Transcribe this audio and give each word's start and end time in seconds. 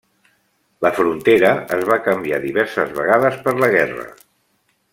La 0.85 0.91
frontera 0.99 1.51
es 1.77 1.85
va 1.89 1.99
canviar 2.07 2.39
diverses 2.47 2.97
vegades 3.01 3.39
per 3.45 3.55
la 3.61 3.71
guerra. 3.77 4.09